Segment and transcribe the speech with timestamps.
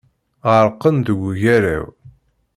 [0.53, 1.85] Ɣerqen deg ugaraw.